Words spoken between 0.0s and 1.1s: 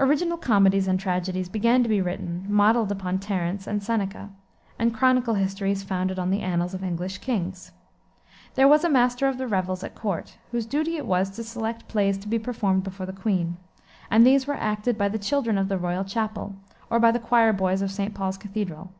Original comedies and